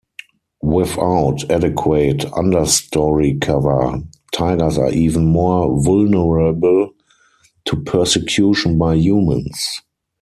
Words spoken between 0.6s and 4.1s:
Without adequate understory cover,